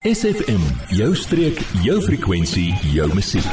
SFM, 0.00 0.62
jou 0.96 1.10
streek, 1.12 1.58
jou 1.84 1.98
frekwensie, 2.00 2.70
jou 2.88 3.04
musiek. 3.12 3.44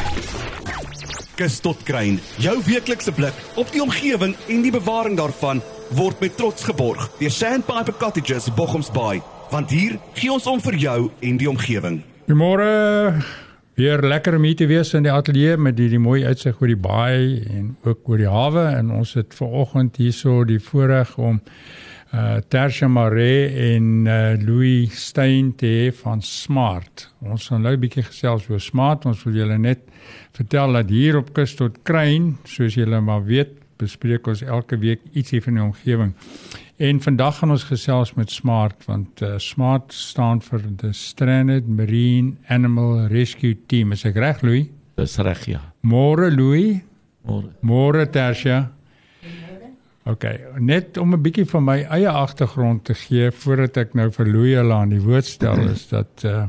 Kus 1.35 1.57
tot 1.59 1.81
kruin, 1.83 2.21
jou 2.39 2.53
weeklikse 2.63 3.11
blik 3.11 3.35
op 3.59 3.67
die 3.73 3.81
omgewing 3.83 4.31
en 4.47 4.61
die 4.63 4.71
bewaring 4.71 5.17
daarvan 5.19 5.59
word 5.97 6.23
met 6.23 6.37
trots 6.39 6.63
geborg 6.63 7.09
deur 7.19 7.33
Sandpiper 7.35 7.97
Cottages 7.99 8.47
Bochums 8.55 8.87
Bay, 8.95 9.19
want 9.51 9.73
hier 9.75 9.97
gee 10.15 10.31
ons 10.31 10.47
om 10.47 10.63
vir 10.63 10.77
jou 10.85 10.95
en 11.19 11.41
die 11.41 11.49
omgewing. 11.51 11.99
Goeiemôre. 12.29 12.69
Weer 13.75 14.07
lekker 14.07 14.39
om 14.39 14.47
hier 14.47 14.55
te 14.63 14.69
wees 14.71 14.93
in 14.95 15.03
die 15.03 15.11
ateljee 15.11 15.59
met 15.59 15.75
hierdie 15.83 15.99
mooi 15.99 16.21
uitsig 16.23 16.63
oor 16.63 16.71
die 16.71 16.79
baai 16.79 17.43
en 17.43 17.73
ook 17.83 18.07
oor 18.07 18.23
die 18.23 18.31
hawe 18.31 18.69
en 18.77 18.95
ons 19.01 19.17
het 19.19 19.35
ver 19.35 19.51
oggend 19.65 19.99
hierso 19.99 20.45
die 20.47 20.63
voorreg 20.63 21.11
om 21.19 21.43
uh 22.13 22.37
Tersia 22.47 22.87
Mare 22.87 23.47
en 23.75 24.07
uh, 24.07 24.35
Louis 24.39 24.91
Stein 24.95 25.55
te 25.55 25.91
van 26.01 26.21
Smart. 26.21 27.09
Ons 27.21 27.47
gaan 27.47 27.61
nou 27.61 27.73
'n 27.75 27.79
bietjie 27.79 28.03
gesels 28.03 28.49
oor 28.49 28.59
Smart. 28.59 29.05
Ons 29.05 29.23
wil 29.23 29.33
julle 29.33 29.57
net 29.57 29.79
vertel 30.31 30.73
dat 30.73 30.89
hier 30.89 31.17
op 31.17 31.33
kus 31.33 31.55
tot 31.55 31.83
kruin, 31.83 32.37
soos 32.45 32.75
julle 32.75 33.01
maar 33.01 33.23
weet, 33.25 33.57
bespreek 33.77 34.27
ons 34.27 34.41
elke 34.41 34.77
week 34.77 35.01
ietsie 35.13 35.41
van 35.41 35.53
die 35.53 35.63
omgewing. 35.63 36.13
En 36.77 36.99
vandag 37.01 37.37
gaan 37.37 37.51
ons 37.51 37.63
gesels 37.63 38.13
met 38.13 38.29
Smart 38.31 38.85
want 38.85 39.21
uh, 39.21 39.37
Smart 39.37 39.93
staan 39.93 40.41
vir 40.41 40.61
the 40.77 40.93
Stranded 40.93 41.67
Marine 41.67 42.37
Animal 42.47 43.07
Rescue 43.07 43.57
Team. 43.67 43.91
Is 43.91 44.05
ek 44.05 44.15
reg, 44.15 44.41
Louis? 44.41 44.69
Dis 44.95 45.17
reg, 45.17 45.45
ja. 45.45 45.61
Môre 45.81 46.29
Louis. 46.31 46.83
Môre. 47.25 47.49
Môre 47.61 48.05
Tersia. 48.09 48.76
OK, 50.07 50.23
net 50.59 50.97
om 50.97 51.13
'n 51.13 51.21
bietjie 51.21 51.45
van 51.45 51.63
my 51.63 51.81
eie 51.89 52.09
agtergrond 52.09 52.83
te 52.85 52.93
gee 52.93 53.31
voordat 53.31 53.77
ek 53.77 53.93
nou 53.93 54.09
vir 54.11 54.25
Louie 54.25 54.59
aan 54.59 54.89
die 54.89 55.01
woord 55.01 55.25
stel 55.25 55.59
is 55.69 55.87
dat 55.89 56.23
uh 56.25 56.45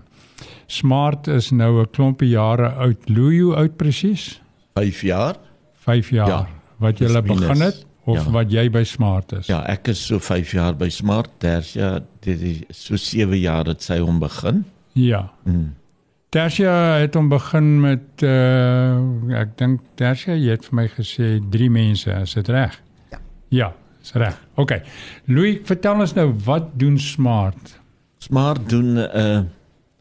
Smart 0.67 1.27
is 1.27 1.51
nou 1.51 1.81
'n 1.83 1.91
klompie 1.91 2.29
jare 2.29 2.69
oud. 2.69 3.09
Louie 3.09 3.55
oud 3.57 3.77
presies? 3.77 4.41
5 4.75 5.01
jaar? 5.03 5.37
5 5.75 6.11
jaar. 6.11 6.29
Ja, 6.29 6.49
wat 6.79 6.99
jy 6.99 7.23
begin 7.23 7.61
het 7.61 7.87
of 8.05 8.25
Ja. 8.25 8.31
wat 8.31 8.51
jy 8.53 8.71
by 8.71 8.85
Smart 8.85 9.33
is? 9.33 9.47
Ja, 9.47 9.63
ek 9.67 9.89
is 9.89 10.07
so 10.07 10.19
5 10.19 10.51
jaar 10.53 10.77
by 10.77 10.89
Smart 10.89 11.29
Tersia. 11.39 12.01
Dit 12.21 12.41
is 12.41 12.61
so 12.71 12.97
7 12.97 13.39
jaar 13.39 13.65
het 13.67 13.83
sy 13.83 13.99
hom 13.99 14.19
begin. 14.19 14.65
Ja. 14.93 15.31
Mm. 15.45 15.75
Tersia 16.29 16.99
het 17.01 17.15
hom 17.15 17.29
begin 17.29 17.81
met 17.81 18.23
uh 18.23 18.99
ek 19.33 19.57
dink 19.57 19.81
Tersia 19.95 20.35
jy 20.35 20.51
het 20.51 20.65
vir 20.67 20.75
my 20.75 20.89
gesê 20.89 21.41
3 21.51 21.71
mense, 21.71 22.11
is 22.23 22.35
dit 22.35 22.49
reg? 22.49 22.81
Ja. 23.49 23.75
Is 24.03 24.13
reg. 24.13 24.37
OK. 24.55 24.79
Louis, 25.25 25.61
vertel 25.69 26.01
ons 26.01 26.15
nou 26.17 26.31
wat 26.47 26.71
doen 26.81 26.99
Smart? 26.99 27.79
Smart 28.25 28.69
doen 28.71 28.97
uh 28.97 29.41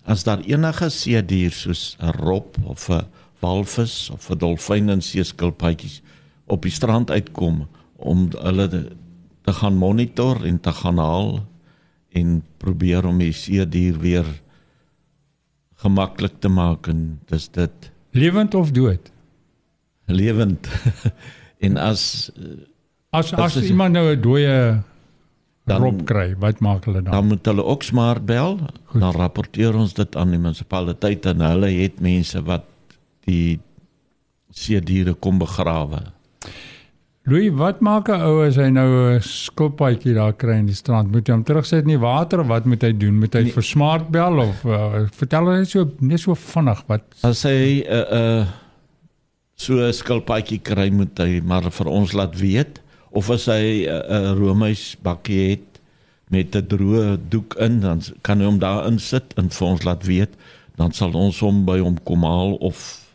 as 0.07 0.21
daar 0.23 0.39
enige 0.47 0.87
see 0.89 1.19
dier 1.19 1.51
soos 1.51 1.97
'n 1.99 2.13
rob 2.23 2.55
of 2.63 2.87
'n 2.89 3.03
walvis 3.39 4.09
of 4.09 4.29
'n 4.31 4.37
dolfyn 4.37 4.89
en 4.89 5.01
seeskilpaadjies 5.01 6.01
op 6.45 6.61
die 6.61 6.71
strand 6.71 7.11
uitkom 7.11 7.67
om 7.95 8.29
hulle 8.31 8.67
te, 8.67 8.95
te 9.41 9.53
gaan 9.53 9.75
monitor 9.75 10.45
en 10.45 10.59
te 10.59 10.71
gaan 10.71 10.97
haal 10.97 11.43
en 12.09 12.43
probeer 12.57 13.05
om 13.05 13.17
die 13.17 13.33
see 13.33 13.67
dier 13.67 13.99
weer 13.99 14.25
gemaklik 15.75 16.39
te 16.39 16.49
maak 16.49 16.87
en 16.87 17.19
dis 17.25 17.49
dit 17.49 17.91
Lewend 18.11 18.55
of 18.55 18.71
dood? 18.71 19.11
lewend 20.05 20.67
en 21.65 21.77
as 21.77 22.31
As 23.11 23.33
As 23.33 23.55
is- 23.55 23.69
iemand 23.69 23.93
nou 23.93 24.11
'n 24.15 24.21
dooie 24.21 24.83
Dan- 25.65 25.81
rob 25.81 26.05
kry, 26.05 26.35
wat 26.39 26.59
maak 26.59 26.85
hulle 26.85 27.01
dan? 27.01 27.11
dan 27.11 27.27
moet 27.27 27.45
hulle 27.45 27.63
ook 27.63 27.83
smart 27.83 28.25
bel 28.25 28.57
Goed. 28.85 29.01
dan 29.01 29.11
rapporteer 29.15 29.75
ons 29.75 29.93
dit 29.93 30.15
aan 30.15 30.29
die 30.31 30.37
munisipaliteit 30.39 31.25
en 31.25 31.39
hulle 31.41 31.67
het 31.67 31.99
mense 31.99 32.41
wat 32.43 32.63
die 33.25 33.59
see 34.51 34.79
diere 34.81 35.13
kom 35.13 35.37
begrawe 35.39 36.01
Louis, 37.29 37.49
wat 37.51 37.81
maak 37.81 38.07
'n 38.07 38.21
ou 38.21 38.45
as 38.47 38.55
hy 38.55 38.69
nou 38.69 39.15
'n 39.15 39.21
skilpaadjie 39.21 40.13
daar 40.13 40.31
kry 40.33 40.55
in 40.59 40.65
die 40.65 40.73
strand? 40.75 41.11
Moet 41.11 41.27
hy 41.27 41.33
hom 41.33 41.43
terugsit 41.43 41.81
in 41.83 41.89
die 41.89 41.99
water 41.99 42.39
of 42.39 42.47
wat 42.47 42.65
moet 42.65 42.81
hy 42.81 42.93
doen? 42.97 43.19
Moet 43.19 43.33
hy 43.33 43.41
Nee. 43.43 43.51
vir 43.51 43.63
smart 43.63 44.09
bel 44.09 44.39
of 44.39 44.63
uh, 44.65 45.05
vertel 45.11 45.45
net 45.45 45.67
so 45.69 45.91
net 45.99 46.19
so 46.19 46.33
vinnig 46.35 46.83
wat 46.87 47.01
as 47.23 47.43
hy 47.43 47.83
'n 47.83 47.91
uh, 47.91 48.39
uh, 48.39 48.45
so 49.55 49.73
'n 49.73 49.91
skilpaadjie 49.93 50.59
kry 50.63 50.89
moet 50.89 51.17
hy 51.17 51.41
maar 51.43 51.63
vir 51.69 51.87
ons 51.87 52.13
laat 52.13 52.33
weet 52.39 52.79
of 53.11 53.29
as 53.29 53.45
hy 53.45 53.85
'n 53.85 53.89
uh, 53.89 54.03
uh, 54.17 54.31
roomys 54.37 54.95
bakkie 55.01 55.49
het 55.49 55.81
met 56.29 56.55
'n 56.55 56.67
droë 56.67 57.17
doek 57.29 57.55
in 57.59 57.79
dan 57.79 58.01
kan 58.21 58.39
hy 58.39 58.45
hom 58.45 58.59
daar 58.59 58.87
insit 58.87 59.33
en 59.37 59.49
vir 59.49 59.67
ons 59.67 59.83
laat 59.83 60.03
weet 60.05 60.33
dan 60.75 60.91
sal 60.91 61.13
ons 61.13 61.39
hom 61.39 61.65
by 61.65 61.79
hom 61.79 61.97
kom 62.03 62.23
haal 62.23 62.55
of 62.61 63.05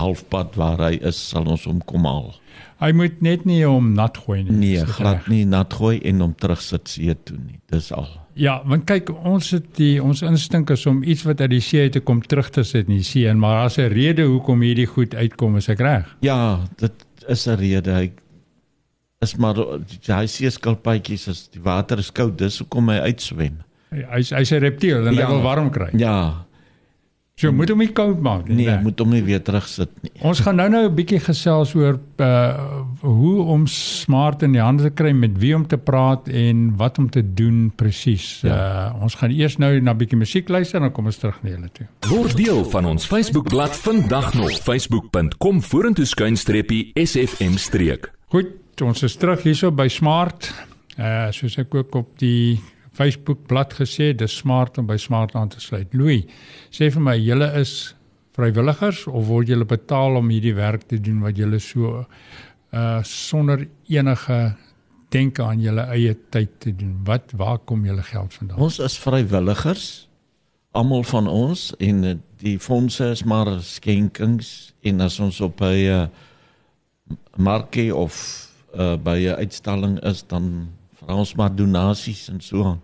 halfpad 0.00 0.56
waar 0.56 0.78
hy 0.78 0.98
is 1.02 1.28
sal 1.28 1.46
ons 1.46 1.64
hom 1.64 1.80
kom 1.84 2.04
haal 2.04 2.34
hy 2.82 2.90
moet 2.96 3.20
net 3.22 3.44
nie 3.46 3.60
hom 3.62 3.92
nat 3.98 4.18
gooi 4.24 4.42
nie. 4.42 4.56
Nee, 4.58 4.86
glad 4.96 5.28
nie 5.30 5.44
nat 5.48 5.74
gooi 5.78 6.00
en 6.08 6.24
hom 6.24 6.34
terugsit 6.38 6.90
see 6.90 7.14
toe 7.14 7.38
nie. 7.38 7.60
Dis 7.72 7.92
al. 7.94 8.08
Ja, 8.38 8.56
want 8.68 8.86
kyk, 8.88 9.12
ons 9.28 9.52
het 9.54 9.68
die 9.76 10.00
ons 10.02 10.24
instink 10.26 10.72
is 10.72 10.86
om 10.88 11.02
iets 11.04 11.24
wat 11.28 11.42
uit 11.44 11.52
die 11.52 11.62
see 11.64 11.86
uit 11.86 11.94
te 11.98 12.02
kom 12.02 12.22
terug 12.24 12.48
te 12.54 12.64
sit 12.66 12.88
in 12.88 12.96
die 12.98 13.06
see, 13.06 13.32
maar 13.34 13.66
as 13.66 13.78
'n 13.78 13.92
rede 13.92 14.24
hoekom 14.24 14.62
hierdie 14.64 14.88
goed 14.88 15.14
uitkom, 15.14 15.56
is 15.56 15.68
ek 15.68 15.80
reg? 15.80 16.16
Ja, 16.20 16.60
dit 16.76 16.92
is 17.28 17.46
'n 17.46 17.56
rede. 17.56 17.92
Hy 17.92 18.10
is 19.22 19.36
maar 19.38 19.54
hy 19.56 20.26
see 20.26 20.50
skilpaadjies 20.50 21.28
as 21.28 21.48
die 21.52 21.62
water 21.62 21.98
is 21.98 22.10
koud, 22.10 22.36
dis 22.38 22.58
hoekom 22.62 22.88
hy 22.88 22.98
uitswem. 23.12 23.60
Hy's 23.92 24.30
hy's 24.32 24.52
'n 24.52 24.60
reptiel 24.60 25.06
en 25.06 25.14
Ja. 25.14 25.26
hy 25.26 25.32
wil 25.32 25.42
warm 25.42 25.70
kry. 25.70 25.90
Ja, 25.98 26.44
So 27.34 27.50
moet 27.50 27.70
hom 27.70 27.78
nie 27.78 27.88
koud 27.88 28.20
maak 28.20 28.46
nie. 28.46 28.56
nee, 28.56 28.66
né? 28.66 28.82
moet 28.82 28.98
hom 29.00 29.08
nie 29.10 29.22
weer 29.22 29.40
terugsit 29.42 29.88
nie. 30.02 30.12
Ons 30.22 30.40
gaan 30.40 30.54
nou 30.56 30.68
nou 30.68 30.84
'n 30.88 30.94
bietjie 30.94 31.18
gesels 31.18 31.74
oor 31.74 31.98
uh 32.18 32.82
hoe 33.00 33.42
om 33.42 33.66
smart 33.66 34.42
in 34.42 34.52
die 34.52 34.60
hande 34.60 34.82
te 34.82 34.90
kry, 34.90 35.12
met 35.12 35.38
wie 35.38 35.54
om 35.56 35.66
te 35.66 35.78
praat 35.78 36.28
en 36.28 36.76
wat 36.76 36.98
om 36.98 37.08
te 37.10 37.22
doen 37.34 37.72
presies. 37.74 38.42
Ja. 38.42 38.92
Uh 38.92 39.02
ons 39.02 39.14
gaan 39.14 39.30
eers 39.30 39.56
nou 39.58 39.80
na 39.80 39.92
'n 39.92 39.96
bietjie 39.98 40.18
musiek 40.18 40.48
luister 40.48 40.76
en 40.76 40.82
dan 40.82 40.92
kom 40.92 41.06
ons 41.06 41.16
terug 41.16 41.42
na 41.42 41.50
julle 41.50 41.70
toe. 41.72 41.86
Word 42.08 42.36
deel 42.36 42.64
van 42.64 42.84
ons 42.84 43.06
Facebookblad 43.06 43.76
vandag 43.76 44.34
nog 44.34 44.50
facebook.com 44.62 45.62
vorentoe 45.62 46.04
skuinstreepie 46.04 46.90
SFM 46.94 47.56
streek. 47.56 48.12
Goed, 48.28 48.46
ons 48.80 49.02
is 49.02 49.16
terug 49.20 49.42
hierso 49.44 49.70
by 49.74 49.88
Smart. 49.92 50.48
Uh 50.96 51.28
soos 51.34 51.58
ek 51.60 51.74
ook 51.74 51.94
op 51.94 52.14
die 52.20 52.60
Facebook 52.96 53.46
bladsy 53.48 53.84
gesê, 53.84 54.12
dis 54.16 54.36
smart 54.42 54.78
om 54.78 54.86
by 54.86 54.96
Smart 55.00 55.34
aan 55.36 55.48
te 55.52 55.60
sluit. 55.60 55.92
Louis, 55.96 56.24
sê 56.72 56.90
vir 56.92 57.04
my, 57.04 57.16
julle 57.20 57.48
is 57.60 57.94
vrywilligers 58.36 59.06
of 59.08 59.26
word 59.28 59.48
julle 59.52 59.68
betaal 59.68 60.16
om 60.20 60.28
hierdie 60.32 60.54
werk 60.56 60.86
te 60.88 61.00
doen 61.00 61.20
wat 61.24 61.36
julle 61.36 61.60
so 61.60 62.04
uh 62.72 63.00
sonder 63.04 63.66
enige 63.92 64.54
denke 65.12 65.44
aan 65.44 65.60
julle 65.60 65.84
eie 65.92 66.14
tyd 66.32 66.54
te 66.64 66.72
doen? 66.76 66.94
Wat 67.04 67.34
waar 67.36 67.58
kom 67.58 67.84
julle 67.84 68.02
geld 68.02 68.34
vandaan? 68.34 68.58
Ons 68.64 68.78
is 68.80 68.96
vrywilligers, 69.00 69.88
almal 70.72 71.04
van 71.04 71.28
ons 71.28 71.66
en 71.76 72.04
eh, 72.08 72.14
die 72.40 72.56
fondse 72.58 73.10
is 73.12 73.24
maar 73.28 73.50
skenkings 73.60 74.72
en 74.88 75.04
as 75.04 75.18
ons 75.20 75.40
op 75.44 75.60
'n 75.60 75.84
uh, 75.84 76.06
markie 77.36 77.94
of 77.94 78.16
uh, 78.78 78.96
by 78.96 79.18
'n 79.28 79.36
uitstalling 79.38 80.00
is 80.02 80.22
dan 80.26 80.68
vra 81.02 81.14
ons 81.14 81.34
maar 81.34 81.54
donasies 81.54 82.28
en 82.28 82.40
so 82.40 82.64
aan. 82.64 82.80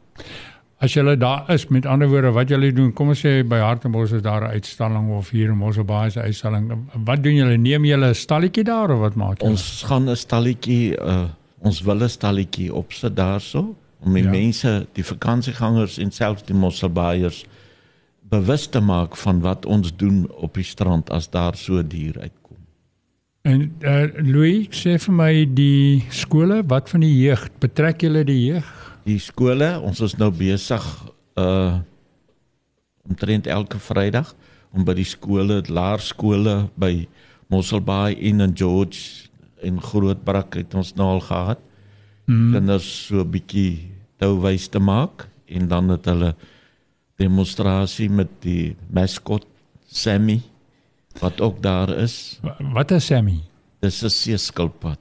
As 0.81 0.93
julle 0.95 1.17
daar 1.17 1.51
is, 1.51 1.67
met 1.69 1.87
ander 1.87 2.09
woorde, 2.09 2.31
wat 2.31 2.49
julle 2.49 2.73
doen, 2.73 2.93
kom 2.93 3.09
ons 3.09 3.19
sê 3.27 3.43
by 3.49 3.59
Hartenbos 3.59 4.13
is 4.13 4.23
daar 4.23 4.43
'n 4.43 4.51
uitstalling 4.55 5.11
of 5.11 5.31
hier 5.31 5.49
in 5.51 5.57
Mosselbaai 5.57 6.07
is 6.07 6.17
'n 6.17 6.21
uitstalling. 6.21 6.73
Wat 7.05 7.23
doen 7.23 7.35
julle? 7.35 7.57
Neem 7.57 7.85
julle 7.85 8.09
'n 8.09 8.15
stalletjie 8.15 8.65
daar 8.65 8.91
of 8.91 8.99
wat 8.99 9.15
maak 9.15 9.39
julle? 9.41 9.51
Ons 9.51 9.83
gaan 9.87 10.09
'n 10.09 10.17
stalletjie 10.17 10.97
uh, 11.01 11.25
ons 11.63 11.81
wil 11.83 12.03
'n 12.03 12.09
stalletjie 12.09 12.75
opsit 12.75 13.17
daarso 13.17 13.75
om 14.01 14.13
die 14.15 14.23
Ja. 14.23 14.31
mense, 14.31 14.87
die 14.93 15.05
vakansiegangers 15.05 15.99
en 15.99 16.11
selfs 16.13 16.43
die 16.43 16.55
mosselbaaiers 16.55 17.45
bewus 18.31 18.67
te 18.69 18.81
maak 18.81 19.17
van 19.17 19.41
wat 19.41 19.67
ons 19.67 19.97
doen 19.97 20.31
op 20.31 20.55
die 20.55 20.63
strand 20.65 21.11
as 21.11 21.29
daar 21.31 21.57
so 21.57 21.83
dier 21.83 22.15
uitkom. 22.21 22.38
En 23.49 23.63
uh, 23.81 24.09
Louis, 24.21 24.67
sê 24.77 24.99
vir 25.01 25.15
my 25.15 25.33
die 25.57 26.03
skole, 26.13 26.61
wat 26.69 26.91
van 26.93 27.05
die 27.05 27.15
jeug? 27.15 27.47
Betrek 27.63 28.05
julle 28.05 28.21
die 28.29 28.41
jeug? 28.43 28.67
Die 29.07 29.21
skole, 29.23 29.71
ons 29.81 30.03
is 30.05 30.19
nou 30.21 30.31
besig 30.35 30.85
uh 31.41 31.79
omtrent 33.09 33.47
elke 33.49 33.79
Vrydag 33.81 34.35
om 34.77 34.83
by 34.85 34.93
die 34.99 35.07
skole, 35.09 35.63
laerskole 35.73 36.67
by 36.77 37.07
Mosselbaai 37.49 38.19
en 38.29 38.45
in 38.45 38.53
George 38.53 39.31
en 39.65 39.79
Grootbrak 39.81 40.59
het 40.61 40.77
ons 40.77 40.91
nou 40.99 41.07
al 41.15 41.23
gehad. 41.25 41.63
Hmm. 42.29 42.51
Kinders 42.53 42.91
so 43.07 43.25
'n 43.25 43.31
bietjie 43.33 43.89
touwys 44.21 44.69
te 44.69 44.79
maak 44.79 45.25
en 45.49 45.73
dan 45.73 45.89
het 45.89 46.05
hulle 46.05 46.35
demonstrasie 47.17 48.11
met 48.13 48.29
die 48.45 48.77
maskot 48.93 49.49
Sammy 49.89 50.43
wat 51.21 51.41
ook 51.41 51.63
daar 51.63 51.89
is. 51.91 52.39
Wa- 52.43 52.57
Wat 52.73 52.91
is 52.91 53.07
Sammy? 53.07 53.41
Dis 53.81 54.03
'n 54.03 54.09
seeskilpad. 54.11 54.99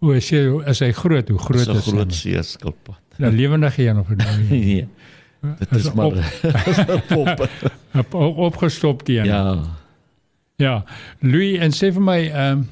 O, 0.00 0.10
is 0.10 0.30
hy 0.30 0.36
is 0.66 0.78
hy 0.80 0.92
groot? 0.92 1.28
Hoe 1.28 1.38
groot 1.38 1.64
Dis 1.64 1.68
'n 1.68 1.76
is 1.76 1.86
groot 1.86 2.14
seeskilpad. 2.14 3.00
'n 3.18 3.30
Lewendige 3.36 3.86
een 3.88 3.98
of 3.98 4.08
'n 4.08 4.16
Nee. 4.50 4.88
Dit 5.58 5.70
is 5.74 5.92
maar 5.92 6.06
op, 6.06 6.14
op, 7.22 7.48
op, 8.14 8.36
opgestop 8.38 9.02
teen. 9.02 9.24
ja. 9.24 9.58
Ja. 10.56 10.84
Louis 11.20 11.58
en 11.58 11.70
sê 11.72 11.92
vir 11.92 12.02
my 12.02 12.18
ehm 12.30 12.58
um, 12.58 12.68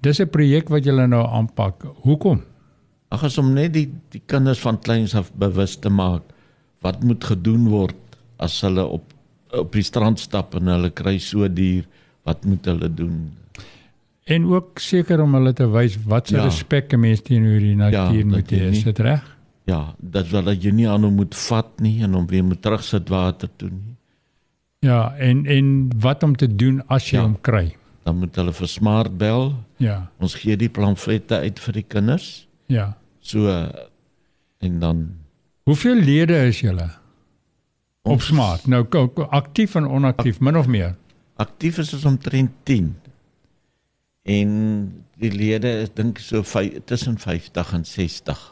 dis 0.00 0.18
'n 0.20 0.28
projek 0.28 0.68
wat 0.68 0.84
julle 0.84 1.06
nou 1.06 1.26
aanpak. 1.26 1.84
Hoekom? 2.02 2.42
Ag 3.08 3.22
as 3.24 3.38
om 3.38 3.52
net 3.52 3.72
die 3.72 3.88
die 4.10 4.22
kinders 4.26 4.60
van 4.60 4.78
kleins 4.80 5.14
af 5.14 5.32
bewus 5.32 5.76
te 5.76 5.88
maak 5.88 6.22
wat 6.80 7.02
moet 7.04 7.24
gedoen 7.24 7.68
word 7.68 7.94
as 8.38 8.60
hulle 8.60 8.84
op 8.84 9.12
op 9.52 9.72
die 9.72 9.82
strand 9.82 10.18
stap 10.20 10.54
en 10.54 10.66
hulle 10.66 10.90
kry 10.90 11.18
so 11.18 11.48
duur, 11.48 11.84
wat 12.24 12.44
moet 12.44 12.64
hulle 12.64 12.88
doen? 12.94 13.32
En 14.24 14.44
ook 14.46 14.78
seker 14.78 15.20
om 15.20 15.34
hulle 15.34 15.52
te 15.52 15.66
wys 15.70 15.96
wat 16.06 16.28
se 16.28 16.36
Ja. 16.36 16.44
respek 16.44 16.92
'n 16.92 17.00
mens 17.00 17.20
teenoor 17.22 17.58
die 17.58 17.74
natuur 17.76 18.18
Ja, 18.18 18.24
moet 18.24 18.50
hê. 18.50 18.70
Is 18.70 18.82
dit 18.84 18.98
reg? 18.98 19.36
Ja, 19.64 19.94
dat 20.00 20.28
wel 20.28 20.42
dat 20.42 20.62
jy 20.62 20.70
nie 20.70 20.88
aan 20.88 21.02
hom 21.02 21.14
moet 21.14 21.34
vat 21.34 21.80
nie 21.80 22.02
en 22.02 22.12
hom 22.12 22.26
weer 22.26 22.44
moet 22.44 22.62
terugsit 22.62 23.08
water 23.08 23.48
toe 23.56 23.68
nie. 23.70 23.96
Ja, 24.78 25.14
en 25.16 25.46
en 25.46 25.90
wat 26.00 26.22
om 26.22 26.36
te 26.36 26.56
doen 26.56 26.82
as 26.88 27.10
jy 27.10 27.16
Ja. 27.18 27.22
hom 27.22 27.40
kry? 27.40 27.76
Dan 28.04 28.18
moet 28.18 28.36
hulle 28.36 28.52
vir 28.52 28.66
smart 28.68 29.18
bel. 29.18 29.54
Ja. 29.76 30.10
Ons 30.18 30.34
gee 30.34 30.56
die 30.56 30.68
pamflette 30.68 31.34
uit 31.38 31.58
vir 31.60 31.72
die 31.72 31.84
kinders. 31.88 32.48
Ja. 32.66 32.96
So 33.20 33.46
en 34.58 34.78
dan 34.78 35.10
Hoeveel 35.64 35.94
lede 35.94 36.46
is 36.46 36.60
julle 36.60 36.90
op 38.02 38.20
Smart? 38.20 38.66
Nou 38.66 38.86
aktief 39.30 39.74
en 39.74 39.86
onaktief, 39.86 40.40
min 40.40 40.56
of 40.56 40.66
meer. 40.66 40.96
Aktief 41.42 41.78
is 41.82 41.92
ons 41.98 42.08
omtrent 42.08 42.54
10. 42.68 42.90
En 44.22 44.50
die 45.22 45.32
lede 45.34 45.70
is 45.82 45.92
dink 45.94 46.18
so 46.22 46.42
tussen 46.86 47.18
50 47.18 47.72
en 47.78 47.86
60. 47.86 48.42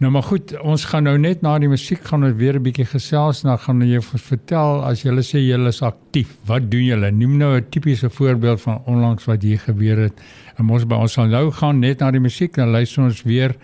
Nou 0.00 0.12
maar 0.12 0.24
goed, 0.24 0.54
ons 0.64 0.84
gaan 0.88 1.04
nou 1.04 1.16
net 1.20 1.42
na 1.44 1.52
die 1.60 1.68
musiek 1.68 2.00
gaan 2.08 2.24
ons 2.24 2.36
weer 2.36 2.56
'n 2.56 2.62
bietjie 2.64 2.86
gesels, 2.88 3.42
dan 3.42 3.58
gaan 3.58 3.82
jy 3.84 4.00
vertel 4.00 4.82
as 4.84 5.02
jy 5.04 5.10
sê 5.20 5.38
jy 5.38 5.58
is 5.68 5.82
aktief. 5.82 6.36
Wat 6.46 6.70
doen 6.70 6.84
julle? 6.84 7.10
Noem 7.10 7.36
nou 7.36 7.56
'n 7.56 7.68
tipiese 7.68 8.10
voorbeeld 8.10 8.60
van 8.60 8.82
onlangs 8.86 9.24
wat 9.24 9.42
hier 9.42 9.58
gebeur 9.58 9.98
het. 9.98 10.20
En 10.56 10.70
ons 10.70 10.86
by 10.86 10.94
ons 10.94 11.12
sal 11.12 11.26
nou 11.26 11.50
gaan 11.50 11.78
net 11.78 12.00
na 12.00 12.10
die 12.10 12.20
musiek 12.20 12.54
dan 12.54 12.70
luister 12.70 13.02
ons 13.02 13.22
weer 13.22 13.56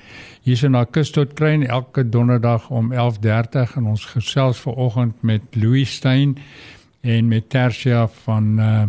hierso 0.42 0.68
na 0.68 0.84
Kus 0.84 1.10
tot 1.10 1.32
Kruin 1.34 1.66
elke 1.66 2.08
donderdag 2.08 2.70
om 2.70 2.92
11:30 2.92 3.76
en 3.76 3.86
ons 3.86 4.04
gesels 4.04 4.58
vanoggend 4.58 5.22
met 5.22 5.42
Louis 5.54 5.94
Stein 5.94 6.36
en 7.00 7.28
met 7.28 7.50
Tersia 7.50 8.08
van 8.08 8.60
uh 8.60 8.82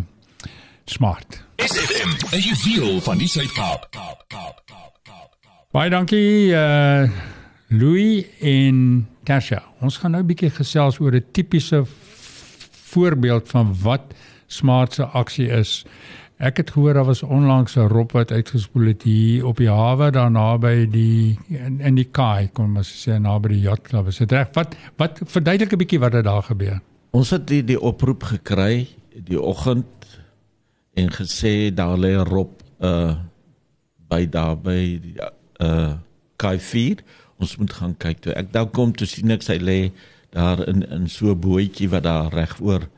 Smart. 0.84 1.44
SFM, 1.56 2.08
'n 2.34 2.40
juweel 2.40 3.00
van 3.00 3.18
die 3.18 3.28
Suid-Kaap. 3.28 3.86
Kaap, 3.90 4.24
Kaap, 4.28 4.62
Kaap, 4.64 4.98
Kaap, 5.02 5.36
Kaap. 5.40 5.66
Baie 5.70 5.90
dankie 5.90 6.48
uh 6.48 7.10
Louis 7.68 8.24
en 8.40 9.08
Tasha. 9.24 9.62
Ons 9.80 9.96
gaan 9.96 10.10
nou 10.10 10.22
'n 10.22 10.26
bietjie 10.26 10.50
gesels 10.50 11.00
oor 11.00 11.12
'n 11.12 11.24
tipiese 11.32 11.84
voorbeeld 12.88 13.48
van 13.48 13.76
wat 13.82 14.14
smart 14.46 14.94
se 14.94 15.04
aksie 15.04 15.48
is. 15.48 15.84
Ek 16.38 16.56
het 16.56 16.70
gehoor 16.70 16.94
daar 16.94 17.04
was 17.04 17.22
onlangs 17.22 17.76
'n 17.76 17.88
rob 17.88 18.12
wat 18.12 18.32
uitgespoel 18.32 18.86
het 18.86 19.02
hier 19.02 19.46
op 19.46 19.56
die 19.56 19.70
hawe 19.70 20.10
daar 20.10 20.30
naby 20.30 20.86
die 20.90 21.38
in, 21.48 21.80
in 21.80 21.94
die 21.94 22.08
kaai 22.10 22.48
kom 22.52 22.76
ons 22.76 23.08
sê 23.08 23.18
naby 23.20 23.48
die 23.48 23.60
yachtklub. 23.60 24.06
Is 24.06 24.16
dit 24.16 24.32
reg? 24.32 24.48
Wat 24.52 24.76
wat 24.96 25.20
verduidelik 25.24 25.72
'n 25.72 25.78
bietjie 25.78 25.98
wat 26.00 26.12
het 26.12 26.24
daar 26.24 26.42
gebeur? 26.42 26.80
Ons 27.10 27.30
het 27.30 27.46
die, 27.48 27.62
die 27.64 27.80
oproep 27.80 28.22
gekry 28.34 28.88
die 29.12 29.40
oggend 29.40 29.86
en 30.98 31.08
gesê 31.14 31.70
daar 31.74 31.98
lê 31.98 32.14
rob 32.22 32.60
uh 32.78 33.16
by 34.08 34.24
daar 34.24 34.56
by 34.56 35.00
uh 35.60 35.96
K4. 36.40 37.02
Ons 37.36 37.56
moet 37.60 37.72
gaan 37.72 37.96
kyk 38.00 38.22
toe. 38.24 38.32
Ek 38.32 38.52
daar 38.52 38.70
kom 38.72 38.94
toe 38.96 39.06
sien 39.06 39.34
ek 39.34 39.44
sy 39.44 39.58
lê 39.60 39.90
daar 40.32 40.62
in 40.68 40.82
in 40.86 41.08
so 41.08 41.32
'n 41.32 41.40
bootjie 41.40 41.88
wat 41.88 42.04
daar 42.04 42.32
reg 42.32 42.60
oor 42.60 42.88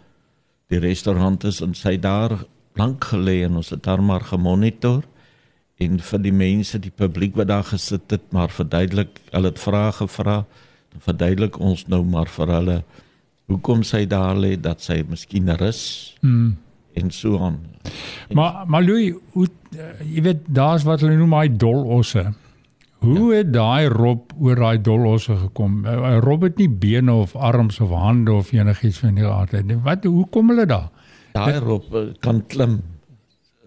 die 0.70 0.78
restaurant 0.78 1.44
is 1.44 1.60
en 1.60 1.74
sy 1.74 1.96
daar 1.96 2.44
lank 2.74 3.04
gelê 3.04 3.42
en 3.44 3.56
ons 3.56 3.70
het 3.70 3.86
haar 3.86 4.02
maar 4.02 4.22
gemonitor 4.22 5.02
en 5.80 5.98
vir 5.98 6.20
die 6.22 6.32
mense, 6.32 6.78
die 6.78 6.92
publiek 6.92 7.34
wat 7.36 7.48
daar 7.48 7.64
gesit 7.64 8.10
het, 8.10 8.26
maar 8.32 8.52
verduidelik, 8.52 9.20
hulle 9.32 9.48
het 9.48 9.58
vrae 9.58 9.92
gevra, 9.96 10.44
verduidelik 10.98 11.56
ons 11.58 11.86
nou 11.88 12.02
maar 12.04 12.28
vir 12.28 12.52
hulle 12.52 12.78
hoekom 13.50 13.82
sy 13.86 14.04
daar 14.10 14.36
lê 14.38 14.54
dat 14.60 14.80
sy 14.84 15.02
miskien 15.08 15.50
rus 15.60 15.80
Hmm. 16.22 16.56
en 16.94 17.10
so 17.10 17.38
aan. 17.38 17.58
Maar 18.34 18.64
maar 18.66 18.82
Louis, 18.82 19.14
hoe 19.32 19.46
uh, 19.46 19.90
jy 20.14 20.22
weet 20.22 20.46
daar's 20.46 20.84
wat 20.86 21.00
hulle 21.04 21.16
noem 21.16 21.32
hy 21.38 21.48
dolosse. 21.48 22.32
Hoe 23.00 23.30
het 23.34 23.52
daai 23.52 23.88
rob 23.88 24.32
oor 24.38 24.58
daai 24.60 24.78
dolosse 24.84 25.36
gekom? 25.36 25.86
'n 25.86 26.20
Rob 26.20 26.42
het 26.42 26.58
nie 26.58 26.68
bene 26.68 27.12
of 27.12 27.36
arms 27.36 27.80
of 27.80 27.90
hande 27.90 28.32
of 28.32 28.52
enigiets 28.52 28.98
van 28.98 29.14
die 29.14 29.24
aard 29.26 29.52
nie. 29.64 29.76
Wat 29.76 30.04
hoe 30.04 30.26
kom 30.30 30.48
hulle 30.52 30.66
daar? 30.66 30.90
Daai 31.32 31.54
eh, 31.54 32.12
kan 32.20 32.42
klim. 32.46 32.80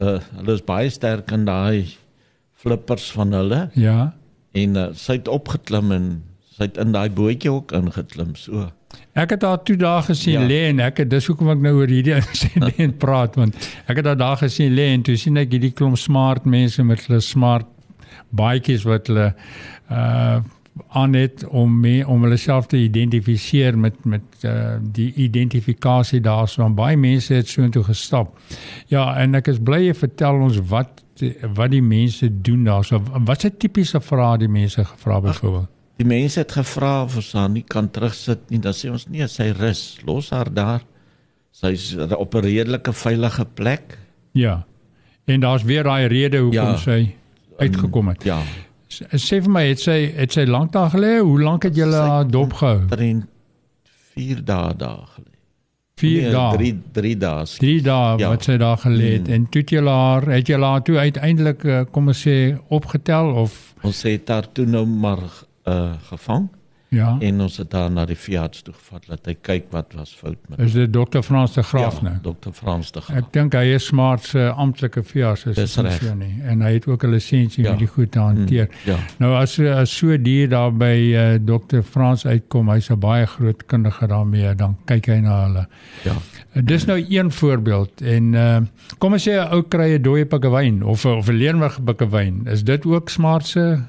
Uh, 0.01 0.19
hulle 0.35 0.53
is 0.53 0.61
baie 0.61 0.89
sterk 0.89 1.31
in 1.31 1.45
daai 1.45 1.87
flippers 2.51 3.11
van 3.11 3.31
hulle 3.33 3.69
Ja. 3.73 4.13
en 4.53 4.75
uh, 4.75 4.87
sy 4.93 5.13
het 5.13 5.27
opgeklim 5.27 5.91
en 5.91 6.23
sy 6.53 6.63
het 6.67 6.77
in 6.77 6.91
daai 6.93 7.09
bootjie 7.09 7.51
ook 7.51 7.71
ingeklim 7.73 8.35
so. 8.35 8.69
Ek 9.17 9.31
het 9.33 9.41
haar 9.41 9.63
toe 9.65 9.75
daar 9.75 10.03
gesien 10.05 10.41
Ja. 10.41 10.47
lê 10.47 10.69
en 10.69 10.79
ek 10.79 10.97
het 10.97 11.09
dis 11.09 11.25
hoekom 11.27 11.49
ek 11.49 11.61
nou 11.65 11.73
oor 11.79 11.87
hierdie 11.89 12.13
insident 12.21 12.97
praat 13.03 13.35
want 13.35 13.55
ek 13.87 13.97
het 13.97 14.05
haar 14.05 14.17
daar 14.17 14.37
gesien 14.37 14.73
lê 14.77 14.91
en 14.93 15.01
toe 15.03 15.15
sien 15.17 15.37
ek 15.37 15.51
hierdie 15.51 15.71
klomp 15.73 15.97
smart 15.97 16.45
mense 16.45 16.83
met 16.83 17.01
hulle 17.07 17.21
smart 17.21 17.65
baadjies 18.29 18.83
wat 18.85 19.07
hulle 19.07 19.33
uh 19.89 20.41
aan 20.97 21.13
het 21.13 21.43
om 21.53 21.69
mee 21.79 22.01
om 22.07 22.23
hulle 22.25 22.37
self 22.37 22.65
te 22.65 22.77
identifiseer 22.81 23.75
met 23.77 24.05
met 24.09 24.23
uh, 24.41 24.79
die 24.81 25.11
identifikasie 25.21 26.19
daarso 26.25 26.63
en 26.65 26.73
baie 26.73 26.97
mense 26.97 27.33
het 27.33 27.47
soontoe 27.47 27.83
gestap. 27.83 28.31
Ja, 28.89 29.03
en 29.21 29.35
ek 29.37 29.51
is 29.53 29.59
bly 29.61 29.83
jy 29.83 29.93
vertel 29.93 30.41
ons 30.41 30.57
wat 30.73 31.03
wat 31.53 31.69
die 31.71 31.81
mense 31.85 32.25
doen 32.41 32.63
daarso. 32.65 33.01
Wat 33.25 33.45
'n 33.45 33.53
tipiese 33.61 34.01
vraag 34.01 34.39
die 34.39 34.47
mense 34.49 34.85
gevra 34.85 35.21
byvoorbeeld. 35.21 35.69
Die 35.97 36.05
mense 36.07 36.39
het 36.39 36.51
gevra 36.51 37.03
of 37.03 37.19
sy 37.21 37.47
nie 37.53 37.63
kan 37.67 37.89
terugsit 37.91 38.49
nie. 38.49 38.59
Dan 38.59 38.73
sê 38.73 38.89
ons 38.91 39.05
nee, 39.09 39.27
sy 39.27 39.51
rus. 39.57 39.97
Los 40.05 40.29
haar 40.33 40.49
daar. 40.53 40.81
Sy's 41.53 41.95
op 42.17 42.35
'n 42.35 42.41
redelike 42.41 42.93
veilige 42.93 43.45
plek. 43.53 43.97
Ja. 44.33 44.65
En 45.25 45.39
daar's 45.39 45.63
weer 45.63 45.83
daai 45.83 46.07
rede 46.07 46.37
hoekom 46.37 46.53
Ja. 46.73 46.77
sy 46.77 47.15
uitgekom 47.59 48.07
het. 48.07 48.23
Ja. 48.23 48.41
Sê 49.13 49.41
vir 49.41 49.49
my, 49.49 49.67
het 49.67 49.79
sy 49.79 50.11
het 50.15 50.31
sy 50.33 50.45
lank 50.45 50.71
daar 50.71 50.89
gelê? 50.89 51.19
Hoe 51.21 51.41
lank 51.41 51.63
het 51.63 51.75
julle 51.75 51.95
haar 51.95 52.27
dop 52.27 52.53
gehou? 52.53 52.85
3 52.89 53.23
4 54.15 54.43
dae 54.45 54.73
daar 54.77 55.07
gelê. 55.15 55.31
4 55.95 56.21
Nee, 56.21 56.31
dae. 56.31 56.57
3 56.57 56.81
3 56.91 57.17
dae. 57.17 57.45
3 57.45 57.81
dae 57.81 58.17
Ja. 58.19 58.29
wat 58.29 58.43
sy 58.43 58.57
daar 58.57 58.77
gelê 58.77 59.13
het. 59.13 59.27
Mm. 59.27 59.33
En 59.33 59.49
toe 59.49 59.61
het 59.61 59.69
julle 59.69 59.89
haar, 59.89 60.25
het 60.29 60.47
julle 60.47 60.65
haar 60.65 60.81
toe 60.83 60.97
uiteindelik 60.97 61.63
eh, 61.63 61.81
kom 61.91 62.07
ons 62.07 62.27
sê 62.27 62.57
opgetel 62.69 63.25
of 63.33 63.73
Ons 63.83 64.01
het 64.03 64.27
haar 64.29 64.51
toe 64.51 64.65
nou 64.65 64.85
maar 64.85 65.19
uh 65.67 65.93
gevang 66.09 66.49
ja? 66.93 67.17
en 67.19 67.41
ons 67.41 67.57
het 67.57 67.71
haar 67.73 67.91
na 67.91 68.05
die 68.05 68.17
veearts 68.17 68.61
toe 68.61 68.73
gevat 68.73 69.07
laat 69.09 69.25
hy 69.25 69.33
kyk 69.41 69.71
wat 69.73 69.93
was 69.97 70.11
fout 70.13 70.37
met 70.49 70.59
Is 70.59 70.73
dit 70.77 70.91
dokter 70.93 71.23
Frans 71.23 71.53
de 71.53 71.63
Graaf 71.63 72.01
nou? 72.01 72.13
Dr. 72.21 72.51
Frans 72.53 72.91
de 72.91 73.01
Graaf. 73.01 73.17
Ek 73.17 73.31
dink 73.33 73.53
hy 73.57 73.63
is 73.73 73.85
smart 73.89 74.23
se 74.23 74.43
amptelike 74.51 75.03
veearts 75.03 75.45
is 75.45 75.73
so 75.73 76.13
nie. 76.15 76.35
En 76.45 76.61
hy 76.61 76.73
het 76.73 76.87
ook 76.87 77.03
'n 77.03 77.09
lisensie 77.15 77.63
Ja. 77.63 77.71
om 77.71 77.77
die 77.77 77.87
goed 77.87 78.11
te 78.11 78.19
hanteer. 78.19 78.69
Ja. 78.85 78.97
Nou 79.19 79.33
as 79.35 79.59
as 79.59 79.97
so 79.97 80.17
dier 80.17 80.49
daar 80.49 80.71
by 80.71 81.13
uh, 81.15 81.39
dokter 81.41 81.83
Frans 81.83 82.25
uitkom, 82.25 82.69
hy's 82.69 82.89
'n 82.89 82.99
baie 82.99 83.25
groot 83.25 83.65
kundige 83.65 84.07
daarmee, 84.07 84.55
dan 84.55 84.77
kyk 84.85 85.05
hy 85.05 85.19
na 85.19 85.43
hulle. 85.45 85.67
Ja. 86.03 86.13
Uh, 86.55 86.61
Dis 86.65 86.85
nou 86.85 87.05
een 87.09 87.31
voorbeeld 87.31 88.01
en 88.01 88.33
uh, 88.33 88.57
kom 88.99 89.13
ons 89.13 89.23
sê 89.27 89.31
'n 89.33 89.51
ou 89.53 89.61
kry 89.63 89.95
'n 89.97 90.01
dooie 90.01 90.25
pikkewyn 90.25 90.83
of 90.83 91.05
of 91.05 91.27
'n 91.29 91.33
leermig 91.33 91.83
pikkewyn. 91.83 92.45
Is 92.47 92.63
dit 92.63 92.85
ook 92.85 93.09
smart 93.09 93.45
se 93.45 93.79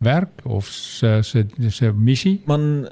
werk 0.00 0.44
of 0.44 0.68
se 0.68 1.20
se 1.22 1.44
se 1.68 1.92
missie? 1.92 2.40
Man 2.46 2.88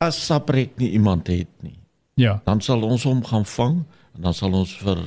as 0.00 0.16
Saprek 0.26 0.78
nie 0.80 0.90
iemand 0.96 1.28
het 1.28 1.48
nie, 1.62 1.76
Ja, 2.20 2.40
dan 2.44 2.60
sal 2.60 2.82
ons 2.84 3.04
hom 3.08 3.22
gaan 3.24 3.44
vang 3.44 3.82
en 4.16 4.22
dan 4.26 4.34
sal 4.34 4.52
ons 4.56 4.72
vir 4.82 4.98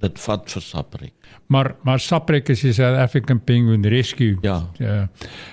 dit 0.00 0.18
vat 0.20 0.50
vir 0.52 0.62
Saprek. 0.62 1.12
maar 1.48 1.74
maar 1.84 2.00
Saprek 2.00 2.48
is 2.52 2.60
die 2.60 2.72
South 2.72 2.98
African 3.00 3.40
Penguin 3.40 3.84
Rescue. 3.84 4.36
Ja. 4.42 4.58
Uh, 4.80 5.06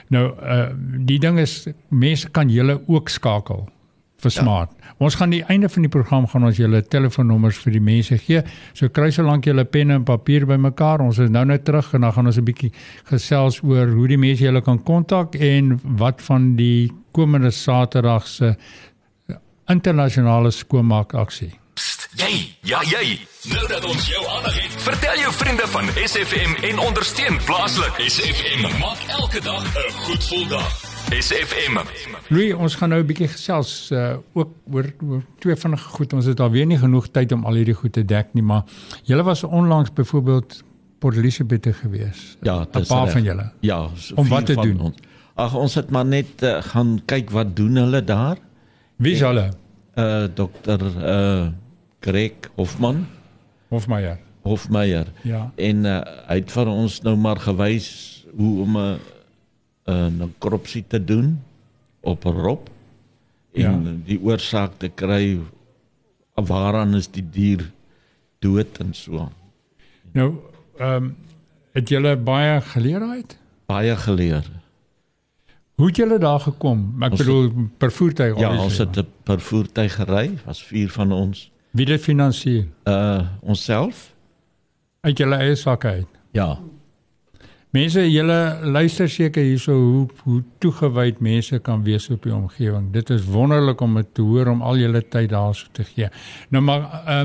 nou 0.10 0.26
uh, 0.36 0.70
die 1.08 1.20
ding 1.20 1.40
is 1.40 1.68
mense 1.90 2.30
kan 2.30 2.50
julle 2.50 2.82
ook 2.88 3.10
skakel 3.10 3.68
vir 4.24 4.34
smart. 4.34 4.72
Ja. 4.80 4.94
Ons 5.04 5.18
gaan 5.20 5.34
die 5.34 5.44
einde 5.52 5.70
van 5.70 5.86
die 5.86 5.92
program 5.92 6.28
gaan 6.32 6.48
ons 6.48 6.60
julle 6.60 6.84
telefoonnommers 6.96 7.60
vir 7.64 7.76
die 7.76 7.84
mense 7.84 8.18
gee. 8.22 8.44
So 8.78 8.90
kry 8.94 9.10
solank 9.12 9.48
julle 9.50 9.66
penne 9.66 10.00
en 10.00 10.06
papier 10.08 10.48
bymekaar. 10.50 11.04
Ons 11.06 11.20
is 11.24 11.34
nou 11.34 11.44
net 11.50 11.66
terug 11.68 11.94
en 11.94 12.08
dan 12.08 12.14
gaan 12.14 12.32
ons 12.32 12.38
'n 12.38 12.46
bietjie 12.46 12.72
gesels 13.12 13.62
oor 13.64 13.88
hoe 13.88 14.08
die 14.08 14.18
mense 14.18 14.44
julle 14.44 14.62
kan 14.62 14.80
kontak 14.84 15.36
en 15.36 15.80
wat 15.84 16.22
van 16.22 16.56
die 16.56 16.92
komende 17.12 17.52
Saterdag 17.52 18.28
se 18.28 18.56
internasionale 19.68 20.52
skoonmaak 20.52 21.14
aksie. 21.14 21.54
Jy, 22.16 22.56
ja 22.62 22.82
jy. 22.86 23.20
Nou 23.50 23.68
dat 23.68 23.86
ons 23.86 24.08
jou 24.08 24.22
aandag 24.36 24.54
het, 24.62 24.76
vertel 24.86 25.18
jou 25.24 25.34
vriende 25.34 25.68
van 25.68 25.90
SFM 26.06 26.56
en 26.70 26.80
ondersteun 26.80 27.40
plaaslik. 27.46 27.98
SFM 28.08 28.80
maak 28.80 29.02
elke 29.20 29.42
dag 29.42 29.64
'n 29.64 29.92
goed 29.92 30.24
gevoel 30.24 30.48
dag. 30.48 30.93
SFM. 31.14 31.78
Louis, 32.34 32.54
ons 32.54 32.76
gaan 32.76 32.90
nou 32.90 33.02
'n 33.02 33.06
bietjie 33.06 33.28
gesels 33.28 33.92
uh 33.92 34.18
ook 34.34 34.50
oor, 34.72 34.86
oor 35.06 35.22
twee 35.40 35.56
vinnige 35.56 35.90
goed. 35.90 36.14
Ons 36.14 36.26
het 36.26 36.40
alweer 36.40 36.66
nie 36.66 36.78
genoeg 36.78 37.08
tyd 37.12 37.32
om 37.32 37.46
al 37.46 37.54
hierdie 37.54 37.78
goed 37.78 37.94
te 37.94 38.06
dek 38.06 38.34
nie, 38.34 38.44
maar 38.44 38.64
julle 39.04 39.24
was 39.24 39.44
onlangs 39.44 39.94
byvoorbeeld 39.94 40.64
Port 41.00 41.18
Elizabeth 41.18 41.68
gewees. 41.82 42.38
Ja, 42.42 42.66
'n 42.66 42.86
paar 42.88 43.10
van 43.10 43.24
julle. 43.24 43.52
Ja, 43.60 43.90
so 43.96 44.16
Om 44.16 44.26
vier 44.26 44.34
wat 44.34 44.46
te 44.46 44.54
van 44.54 44.68
doen? 44.68 44.80
Ons. 44.80 44.96
Ag 45.36 45.56
ons 45.56 45.76
het 45.76 45.90
maar 45.90 46.06
net 46.06 46.44
uh, 46.44 46.62
gaan 46.62 47.02
kyk 47.06 47.30
wat 47.30 47.56
doen 47.56 47.76
hulle 47.76 48.04
daar. 48.04 48.38
Wie 48.96 49.14
is 49.14 49.22
hulle? 49.22 49.52
Uh 49.96 50.26
dokter 50.34 50.80
uh 50.82 51.48
Greg 52.00 52.32
Hofman, 52.56 53.08
Hofmeyer. 53.70 54.18
Hofmeyer. 54.42 55.08
Ja. 55.22 55.52
En 55.56 55.86
uh, 55.86 56.02
hy 56.28 56.36
het 56.36 56.52
vir 56.52 56.68
ons 56.68 57.02
nou 57.02 57.16
maar 57.16 57.40
gewys 57.40 58.26
hoe 58.36 58.62
om 58.62 58.78
'n 58.78 58.98
'n 59.88 60.18
nekropsie 60.18 60.84
te 60.88 61.04
doen 61.04 61.42
op 62.02 62.24
rob 62.24 62.68
en 63.54 63.62
Ja. 63.62 63.92
die 64.06 64.20
oorsaak 64.22 64.72
te 64.78 64.90
kry 64.90 65.40
waaraan 66.36 66.96
is 66.96 67.08
die 67.12 67.30
dier 67.30 67.72
dood 68.40 68.78
en 68.80 68.94
so. 68.94 69.30
Nou, 70.12 70.34
ehm 70.78 71.04
um, 71.04 71.16
het 71.74 71.90
julle 71.90 72.16
baie 72.18 72.62
geleerdheid? 72.62 73.38
Baie 73.66 73.96
geleer. 73.96 74.44
Hoe 75.76 75.88
het 75.88 75.96
julle 75.96 76.18
daar 76.20 76.40
gekom? 76.40 76.96
Ek 77.02 77.12
Ons 77.12 77.20
bedoel 77.20 77.52
per 77.78 77.92
voertuig 77.92 78.38
Ja, 78.40 78.52
ons 78.62 78.78
het 78.78 79.00
per 79.24 79.40
voertuig 79.40 79.96
gery, 79.96 80.32
was 80.46 80.64
vier 80.64 80.90
van 80.90 81.12
ons. 81.12 81.52
Wie 81.72 81.86
dit 81.86 82.02
finansier? 82.02 82.68
Uh 82.88 83.22
onsself? 83.42 84.14
Uit 85.02 85.18
julle 85.18 85.36
eie 85.36 85.56
sakke 85.56 85.88
uit. 85.88 86.08
Ja. 86.32 86.60
Mense, 87.74 88.04
julle 88.06 88.36
luister 88.70 89.08
seker 89.10 89.42
hierso 89.42 89.74
hoe 89.74 90.04
hoe 90.24 90.44
toegewyd 90.62 91.20
mense 91.26 91.58
kan 91.66 91.82
wees 91.84 92.06
op 92.14 92.22
die 92.28 92.34
omgewing. 92.36 92.92
Dit 92.94 93.10
is 93.10 93.24
wonderlik 93.26 93.82
om 93.82 93.96
dit 93.98 94.12
te 94.14 94.22
hoor 94.22 94.52
om 94.52 94.62
al 94.62 94.78
julle 94.78 95.02
tyd 95.02 95.32
daarso 95.32 95.72
te 95.74 95.84
gee. 95.88 96.10
Nou 96.54 96.62
maar 96.64 96.86
uh 97.10 97.24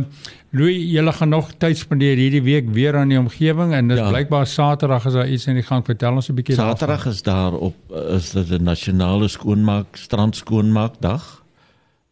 Louis, 0.56 0.78
julle 0.88 1.12
gaan 1.12 1.28
nog 1.28 1.50
tyd 1.60 1.76
spandeer 1.76 2.16
hierdie 2.16 2.40
week 2.42 2.70
weer 2.72 2.96
aan 2.96 3.10
die 3.12 3.18
omgewing 3.20 3.74
en 3.76 3.88
dit 3.92 3.98
Ja. 3.98 4.08
blykbaar 4.08 4.46
Saterdag 4.46 5.04
is 5.06 5.12
daar 5.12 5.28
iets 5.28 5.46
in 5.46 5.54
die 5.60 5.62
gang. 5.62 5.84
Vertel 5.84 6.14
ons 6.14 6.30
'n 6.30 6.34
bietjie 6.34 6.54
Saterdag 6.56 7.06
is 7.06 7.22
daar 7.22 7.52
op 7.52 7.76
uh, 7.92 8.14
is 8.16 8.30
dit 8.30 8.48
'n 8.50 8.62
nasionale 8.64 9.28
skoonmaak 9.28 9.96
strand 9.96 10.36
skoonmaakdag 10.36 11.42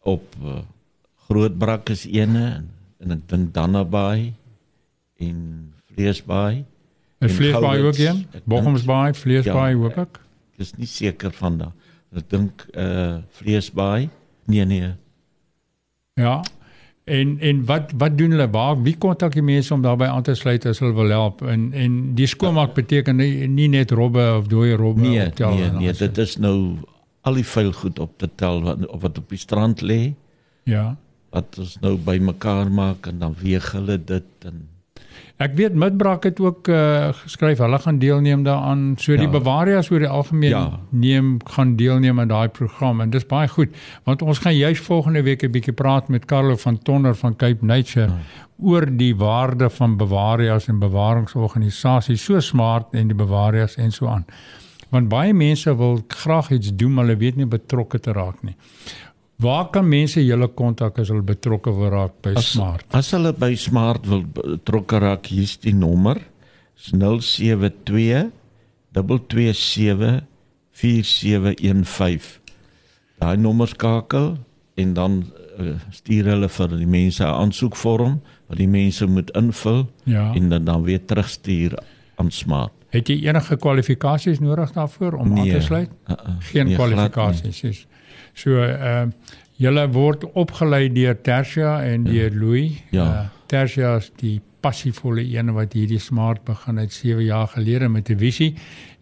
op 0.03 0.21
uh, 0.43 0.61
Grootbrak 1.25 1.89
is 1.89 2.05
eene 2.05 2.45
en, 2.61 2.69
en 2.99 3.11
ek 3.11 3.25
dink 3.29 3.53
Dannabaai 3.53 4.33
en 5.17 5.73
Vleesbaai. 5.89 6.65
En 7.19 7.29
Vleesbaai 7.29 7.81
ook 7.81 7.97
een. 7.97 8.25
Bochumsbaai, 8.45 9.13
Vleesbaai 9.13 9.71
Ja. 9.73 9.77
hoop 9.81 9.97
ek. 9.97 10.19
Ek 10.53 10.59
is 10.65 10.73
nie 10.77 10.85
seker 10.87 11.31
van 11.31 11.57
daai. 11.57 11.71
Ek 12.15 12.29
dink 12.29 12.67
uh 12.77 13.17
Vleesbaai. 13.39 14.09
Nee 14.45 14.65
nee. 14.65 14.93
Ja. 16.13 16.41
En 17.07 17.37
en 17.39 17.65
wat 17.65 17.91
wat 17.97 18.17
doen 18.17 18.31
hulle? 18.31 18.49
Waar 18.51 18.81
wie 18.83 18.97
kontak 18.97 19.33
die 19.33 19.41
mense 19.41 19.73
om 19.73 19.81
daarbey 19.81 20.07
aan 20.07 20.23
te 20.23 20.33
sluit 20.35 20.65
as 20.65 20.79
hulle 20.79 20.93
wil 20.93 21.09
help? 21.09 21.41
En 21.41 21.69
en 21.73 22.13
die 22.15 22.27
skoonmaak 22.27 22.73
beteken 22.75 23.15
nie, 23.15 23.47
nie 23.47 23.67
net 23.71 23.91
robbe 23.91 24.23
of 24.37 24.47
dooie 24.51 24.75
robbe 24.75 25.01
Nee, 25.01 25.25
optel 25.27 25.53
nee, 25.55 25.63
en 25.63 25.77
nee, 25.77 25.87
alles. 25.87 25.97
dit 25.97 26.17
is 26.17 26.37
nou 26.37 26.75
al 27.21 27.33
die 27.39 27.45
vuil 27.45 27.71
goed 27.71 27.99
op 27.99 28.17
te 28.17 28.29
tel 28.35 28.61
wat 28.63 28.83
wat 29.01 29.17
op 29.17 29.29
die 29.29 29.37
strand 29.39 29.81
lê. 29.81 30.13
Ja. 30.63 30.97
wat 31.31 31.57
ons 31.59 31.77
nou 31.83 31.97
bymekaar 31.97 32.69
maak 32.71 33.07
en 33.07 33.19
dan 33.19 33.35
weeg 33.39 33.71
hulle 33.71 33.97
dit 34.03 34.45
en 34.47 34.67
Ek 35.37 35.53
weet 35.55 35.73
Midbrak 35.73 36.23
het 36.23 36.39
ook 36.39 36.67
uh, 36.67 37.09
geskryf 37.13 37.57
hulle 37.57 37.77
gaan 37.79 37.99
deelneem 37.99 38.43
daaraan. 38.43 38.95
So 38.97 39.15
die 39.15 39.21
Ja. 39.27 39.29
Bavaria's 39.29 39.91
oor 39.91 39.99
die 39.99 40.07
algemeen 40.07 40.49
Ja. 40.49 40.79
neem 40.89 41.37
gaan 41.45 41.75
deelneem 41.75 42.19
aan 42.19 42.27
daai 42.27 42.47
program 42.47 43.01
en 43.01 43.09
dis 43.09 43.25
baie 43.25 43.47
goed 43.47 43.69
want 44.03 44.21
ons 44.21 44.39
gaan 44.39 44.55
juis 44.55 44.79
volgende 44.79 45.21
week 45.23 45.43
'n 45.43 45.51
bietjie 45.51 45.73
praat 45.73 46.07
met 46.09 46.25
Carlo 46.25 46.55
van 46.55 46.77
Tonder 46.81 47.15
van 47.15 47.35
Cape 47.35 47.65
Nature 47.65 48.05
Ja. 48.07 48.17
oor 48.61 48.85
die 48.97 49.15
waarde 49.15 49.69
van 49.69 49.97
Bavaria's 49.97 50.67
en 50.67 50.79
bewaringsorganisasies 50.79 52.23
so 52.23 52.39
smart 52.39 52.93
en 52.93 53.07
die 53.07 53.15
Bavaria's 53.17 53.75
en 53.77 53.91
so 53.91 54.07
aan. 54.07 54.25
Want 54.89 55.09
baie 55.09 55.33
mense 55.33 55.73
wil 55.77 55.99
graag 56.07 56.49
iets 56.51 56.71
doen 56.75 56.93
maar 56.93 57.05
hulle 57.05 57.17
weet 57.17 57.35
nie 57.35 57.45
betrokke 57.45 57.99
te 57.99 58.11
raak 58.11 58.43
nie. 58.43 58.55
Waar 59.37 59.67
kan 59.69 59.85
mense 59.89 60.23
julle 60.25 60.47
kontak 60.57 60.97
as 60.99 61.11
hulle 61.13 61.21
betrokke 61.21 61.69
wil 61.77 61.91
raak 61.93 62.15
by 62.25 62.31
as, 62.39 62.47
Smart? 62.55 62.85
as 62.97 63.11
hulle 63.13 63.33
by 63.37 63.51
Smart 63.55 64.07
wil 64.09 64.23
betrokke 64.33 64.97
raak, 65.03 65.25
hier's 65.29 65.57
die 65.61 65.73
nommer. 65.77 66.17
Is 66.77 66.89
072 66.93 68.31
227 68.93 70.21
4715. 70.71 72.41
Daai 73.17 73.37
nommer 73.41 73.67
skakel 73.69 74.35
en 74.77 74.93
dan 74.93 75.19
uh, 75.57 75.73
stuur 75.93 76.27
hulle 76.33 76.49
vir 76.53 76.73
die 76.77 76.85
mense 76.89 77.23
'n 77.25 77.33
aansoekvorm 77.33 78.19
wat 78.47 78.57
die 78.57 78.67
mense 78.69 79.05
moet 79.05 79.29
invul 79.37 79.87
Ja. 80.05 80.33
en 80.35 80.49
dan 80.49 80.65
dan 80.65 80.83
weer 80.83 81.05
terugstuur 81.05 81.77
aan 82.15 82.31
Smart. 82.31 82.71
Het 82.89 83.07
jy 83.07 83.27
enige 83.27 83.57
kwalifikasies 83.57 84.39
nodig 84.39 84.71
daarvoor 84.71 85.13
om 85.13 85.37
aan 85.37 85.49
te 85.49 85.61
sluit? 85.61 85.89
uh, 86.07 86.13
uh, 86.13 86.35
Geen 86.39 86.65
nee, 86.65 86.75
glad 86.75 87.43
nie. 87.43 87.85
So 88.37 88.61
ehm 88.61 89.09
uh, 89.09 89.35
julle 89.57 89.87
word 89.89 90.27
opgelei 90.37 90.85
deur 90.93 91.15
Tersia 91.25 91.79
en 91.83 92.03
deur 92.05 92.31
Louis. 92.37 92.83
Ja. 92.93 93.05
Uh, 93.05 93.23
Tersia 93.49 93.95
is 93.97 94.11
die 94.21 94.35
passievolle 94.61 95.23
een 95.25 95.49
wat 95.55 95.73
hierdie 95.73 95.99
smart 96.01 96.43
begin 96.45 96.77
het 96.77 96.93
7 96.93 97.23
jaar 97.25 97.47
gelede 97.47 97.89
met 97.89 98.09
'n 98.09 98.17
visie 98.17 98.53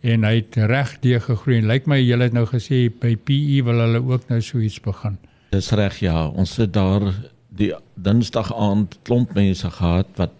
en 0.02 0.24
hy 0.24 0.36
het 0.36 0.56
regdeur 0.56 1.22
gegroei. 1.22 1.62
Lyk 1.62 1.88
my 1.88 2.00
julle 2.00 2.24
het 2.24 2.34
nou 2.34 2.46
gesê 2.46 2.88
by 3.00 3.16
PE 3.16 3.64
wil 3.64 3.80
hulle 3.84 4.02
ook 4.04 4.30
nou 4.30 4.42
so 4.42 4.60
iets 4.60 4.80
begin. 4.80 5.18
Dis 5.52 5.72
reg 5.72 6.00
ja, 6.00 6.28
ons 6.28 6.54
sit 6.54 6.74
daar 6.74 7.02
die 7.50 7.74
Dinsdag 7.96 8.54
aand 8.54 8.98
klomp 9.04 9.34
mense 9.34 9.70
gehad 9.72 10.08
wat 10.16 10.32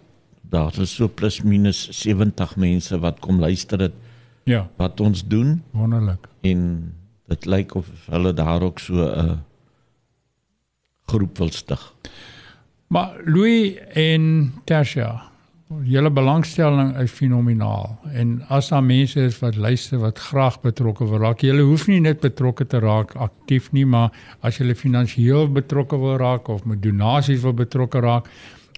daar 0.50 0.72
is 0.80 0.94
so 0.94 1.08
plus 1.08 1.42
minus 1.42 1.88
70 1.90 2.56
mense 2.56 2.98
wat 2.98 3.20
kom 3.20 3.40
luister 3.40 3.80
het 3.80 3.92
Ja, 4.44 4.68
wat 4.76 5.00
ons 5.00 5.26
doen 5.26 5.62
wonderlik. 5.72 6.28
en 6.42 6.92
dit 7.28 7.46
lyk 7.46 7.74
of 7.74 7.86
hulle 8.10 8.32
daar 8.32 8.62
ook 8.62 8.78
so 8.78 8.94
'n 8.94 9.42
groep 11.06 11.38
wil 11.38 11.50
stig. 11.50 11.94
Maar 12.86 13.16
Louis 13.24 13.78
en 13.94 14.52
Tersia, 14.64 15.22
julle 15.82 16.10
belangstelling 16.10 16.92
is 17.02 17.10
fenomenaal 17.10 17.98
en 18.14 18.44
as 18.48 18.68
daar 18.68 18.84
mense 18.84 19.20
is 19.20 19.38
wat 19.38 19.56
luister 19.56 19.98
wat 19.98 20.18
graag 20.18 20.60
betrokke 20.60 21.08
wil 21.10 21.18
raak, 21.18 21.42
julle 21.42 21.64
hoef 21.66 21.88
nie 21.90 22.00
net 22.00 22.20
betrokke 22.22 22.66
te 22.66 22.78
raak 22.78 23.16
aktief 23.18 23.72
nie, 23.72 23.86
maar 23.86 24.12
as 24.40 24.60
julle 24.60 24.74
finansiëel 24.78 25.50
betrokke 25.52 25.98
wil 25.98 26.16
raak 26.22 26.48
of 26.48 26.64
met 26.64 26.82
donasies 26.82 27.42
wil 27.42 27.52
betrokke 27.52 28.00
raak 28.00 28.30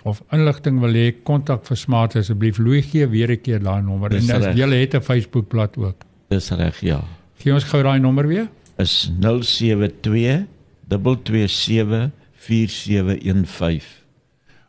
of 0.08 0.22
inligting 0.32 0.80
wil 0.80 0.94
hê, 0.94 1.12
kontak 1.22 1.66
vir 1.66 1.76
Smart 1.76 2.16
asseblief. 2.16 2.58
Louis 2.58 2.86
gee 2.86 3.06
weer 3.06 3.30
'n 3.30 3.40
keer 3.42 3.60
daai 3.60 3.82
nommer 3.82 4.14
en 4.14 4.30
as 4.30 4.56
julle 4.56 4.80
het 4.80 4.94
'n 4.94 5.02
Facebookblad 5.02 5.76
ook. 5.76 6.04
Dis 6.28 6.50
reg 6.50 6.80
ja. 6.80 7.02
Gee 7.42 7.52
ons 7.54 7.64
gou 7.70 7.82
daai 7.86 7.98
nommer 8.02 8.26
weer. 8.28 8.48
Is 8.78 9.08
072 9.20 10.46
227 10.88 12.10
4715. 12.48 13.82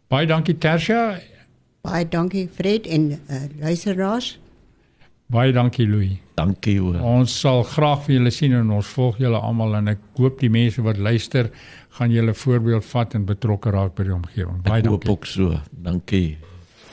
Baie 0.09 0.25
dankie 0.29 0.57
Tersia. 0.57 1.19
Baie 1.85 2.05
dankie 2.09 2.47
Fred 2.51 2.87
en 2.89 3.11
uh, 3.29 3.43
luisteraars. 3.61 4.33
Baie 5.29 5.53
dankie 5.53 5.85
Louis. 5.87 6.17
Dankie 6.39 6.79
hoor. 6.81 6.97
Ons 7.05 7.35
sal 7.43 7.61
graag 7.67 8.01
vir 8.07 8.15
julle 8.17 8.31
sien 8.33 8.55
en 8.57 8.71
ons 8.73 8.87
volg 8.95 9.19
julle 9.21 9.37
almal 9.37 9.75
en 9.77 9.91
ek 9.93 10.01
hoop 10.17 10.39
die 10.41 10.49
mense 10.49 10.81
wat 10.81 10.97
luister 10.97 11.51
gaan 11.99 12.09
julle 12.13 12.33
voorbeeld 12.33 12.85
vat 12.89 13.13
en 13.17 13.27
betrokke 13.29 13.73
raak 13.75 13.93
by 13.97 14.07
die 14.07 14.15
omgewing. 14.15 14.61
Baie 14.65 14.81
Ek 14.81 14.89
hoop 14.89 15.05
dankie. 15.05 15.13
ook 15.13 15.29
so. 15.29 15.59
Dankie. 15.85 16.37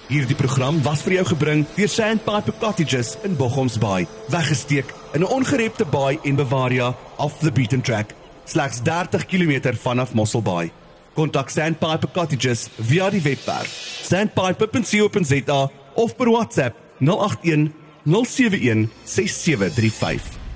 Hierdie 0.06 0.36
program 0.38 0.76
was 0.84 1.00
vir 1.02 1.16
jou 1.16 1.24
gebring 1.32 1.64
deur 1.74 1.88
Sandpiper 1.90 2.54
Cottages 2.60 3.16
in 3.26 3.34
Bochums 3.34 3.74
Bay, 3.82 4.06
weggesteek 4.30 4.92
in 5.14 5.24
'n 5.24 5.26
ongerepte 5.26 5.84
baai 5.84 6.18
en 6.22 6.36
Bavaria 6.36 6.94
off 7.18 7.40
the 7.40 7.50
beaten 7.50 7.82
track, 7.82 8.14
slegs 8.44 8.78
30 8.84 9.26
km 9.26 9.74
vanaf 9.74 10.14
Mossel 10.14 10.42
Bay. 10.42 10.70
Kontak 11.14 11.50
Sandpiper 11.50 12.08
Cottages 12.12 12.68
via 12.76 13.10
die 13.10 13.20
webwerf 13.20 13.68
sandpiper.co.za 14.02 15.70
of 15.94 16.16
per 16.16 16.30
WhatsApp 16.30 16.76
081 17.00 17.72
071 18.04 18.90
6735. 19.04 20.35